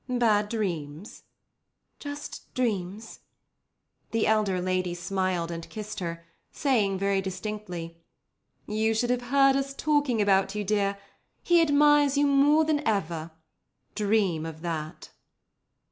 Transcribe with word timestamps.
"Bad 0.09 0.49
dreams?" 0.49 1.25
"Just 1.99 2.51
dreams." 2.55 3.19
The 4.09 4.25
elder 4.25 4.59
lady 4.59 4.95
smiled 4.95 5.51
and 5.51 5.69
kissed 5.69 5.99
her, 5.99 6.25
saying 6.51 6.97
very 6.97 7.21
distinctly: 7.21 8.01
"You 8.65 8.95
should 8.95 9.11
have 9.11 9.21
heard 9.29 9.55
us 9.55 9.75
talking 9.75 10.19
about 10.19 10.55
you, 10.55 10.63
dear. 10.63 10.97
He 11.43 11.61
admires 11.61 12.17
you 12.17 12.25
more 12.25 12.65
than 12.65 12.79
ever. 12.87 13.29
Dream 13.93 14.43
of 14.43 14.63
that." 14.63 15.11